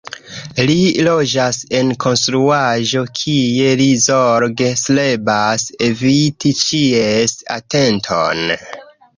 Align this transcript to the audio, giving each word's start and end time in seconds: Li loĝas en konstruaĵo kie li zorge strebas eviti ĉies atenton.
Li 0.69 0.75
loĝas 1.07 1.59
en 1.79 1.91
konstruaĵo 2.05 3.03
kie 3.19 3.69
li 3.83 3.87
zorge 4.07 4.71
strebas 4.85 5.69
eviti 5.91 6.55
ĉies 6.63 7.37
atenton. 7.61 8.47